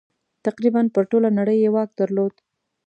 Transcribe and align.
تقریباً 0.45 0.81
پر 0.95 1.03
ټوله 1.11 1.29
نړۍ 1.39 1.57
یې 1.63 1.69
واک 1.75 1.89
درلود. 1.99 2.33